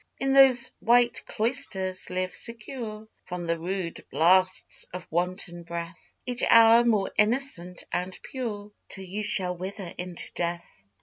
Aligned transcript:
In 0.19 0.33
those 0.33 0.71
white 0.79 1.23
Cloisters 1.27 2.09
live 2.09 2.35
secure 2.35 3.07
From 3.25 3.43
the 3.43 3.59
rude 3.59 4.03
blasts 4.09 4.83
of 4.91 5.05
wanton 5.11 5.61
breath, 5.61 6.11
Each 6.25 6.41
hour 6.49 6.83
more 6.83 7.11
innocent 7.19 7.83
and 7.93 8.19
pure, 8.23 8.71
Till 8.89 9.05
you 9.05 9.21
shall 9.21 9.55
wither 9.55 9.93
into 9.99 10.27
death. 10.33 10.87